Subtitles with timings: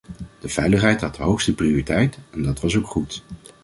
[0.39, 3.23] De veiligheid had de hoogste prioriteit, en dat was ook goed.